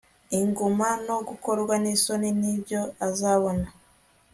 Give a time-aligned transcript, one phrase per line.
[0.39, 3.67] Inguma no gukorwa nisoni ni byo azabona